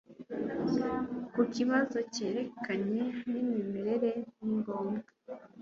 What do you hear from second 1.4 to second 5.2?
kibazo cyerekeranye nimirire ni ngombwa